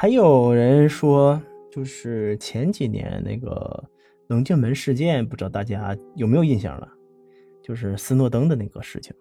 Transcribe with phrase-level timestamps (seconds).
[0.00, 3.82] 还有人说，就是前几年那个
[4.28, 6.88] 棱镜门事件，不知道大家有没有印象了？
[7.60, 9.12] 就是斯诺登的那个事情。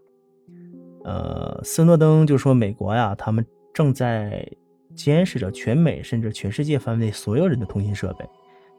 [1.04, 3.44] 呃，斯诺登就说美国呀，他们
[3.74, 4.48] 正在
[4.94, 8.24] 监视着全美甚至全世界范围所有人的通信设备。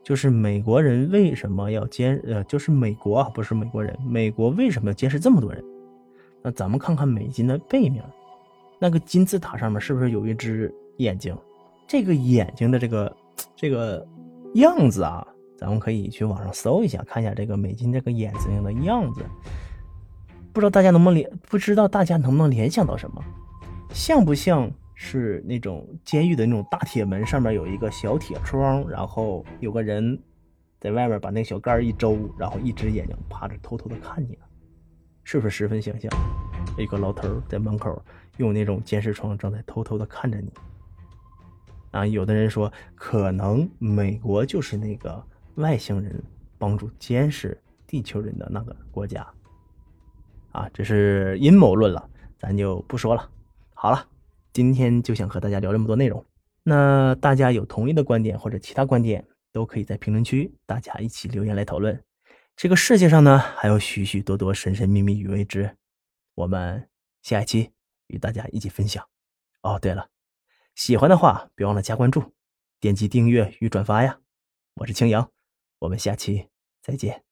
[0.01, 2.17] 就是美国人为什么要监？
[2.25, 5.61] 呃，就是美国啊，不是美国人，美国为什么要监视这么多人？
[6.41, 8.01] 那咱们看看美金的背面，
[8.79, 11.37] 那个金字塔上面是不是有一只眼睛？
[11.89, 13.17] 这个眼睛的这个
[13.57, 14.07] 这个
[14.53, 15.25] 样子啊，
[15.57, 19.25] 咱们可以去网上搜一下，看一下这个美金这个眼睛的样子。
[20.53, 23.19] 不知道大家能不能联，不知道大家能不能联想到什么，
[23.91, 30.21] 像不像是那种监狱的那种大铁门上面有一个小铁窗，然后有个人
[30.79, 34.45] 在外面把那小盖一周，然后一只眼睛趴着偷偷的看你呢？
[35.23, 36.11] 是不是十分形象？
[36.77, 37.99] 一个老头在门口
[38.37, 40.53] 用那种监视窗正在偷偷的看着你。
[41.91, 45.23] 啊，有的人说可能美国就是那个
[45.55, 46.23] 外星人
[46.57, 49.25] 帮助监视地球人的那个国家。
[50.51, 53.29] 啊，这是阴谋论了，咱就不说了。
[53.73, 54.07] 好了，
[54.51, 56.25] 今天就想和大家聊这么多内容。
[56.63, 62.03] 那大家有同意的观点或者其他观点，都可以在评论区大家一起留言来讨论。
[62.55, 65.77] 这个世界上呢，还有许许多多神神秘秘与未知，
[66.35, 66.89] 我们
[67.21, 67.71] 下一期
[68.07, 69.03] 与大家一起分享。
[69.61, 70.07] 哦，对了，
[70.79, 72.23] 喜欢的话别忘了加关注、
[72.79, 74.21] 点击订阅与转发呀。
[74.75, 75.29] 我是青阳，
[75.79, 76.47] 我们下期
[76.81, 77.28] 再见。